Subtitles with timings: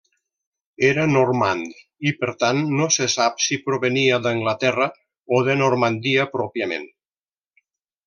[0.87, 4.91] Era normand i, per tant, no se sap si provenia d'Anglaterra
[5.39, 6.93] o de Normandia pròpiament.